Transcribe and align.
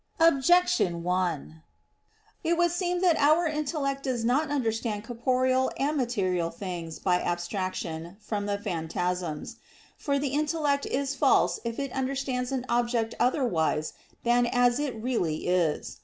Objection 0.19 1.03
1: 1.03 1.61
It 2.43 2.57
would 2.57 2.71
seem 2.71 3.01
that 3.01 3.17
our 3.19 3.45
intellect 3.45 4.01
does 4.01 4.25
not 4.25 4.49
understand 4.49 5.03
corporeal 5.03 5.69
and 5.77 5.95
material 5.95 6.49
things 6.49 6.97
by 6.97 7.21
abstraction 7.21 8.17
from 8.19 8.47
the 8.47 8.57
phantasms. 8.57 9.57
For 9.99 10.17
the 10.17 10.29
intellect 10.29 10.87
is 10.87 11.13
false 11.13 11.59
if 11.63 11.77
it 11.77 11.91
understands 11.91 12.51
an 12.51 12.65
object 12.67 13.13
otherwise 13.19 13.93
than 14.23 14.47
as 14.47 14.79
it 14.79 14.95
really 14.95 15.45
is. 15.45 15.99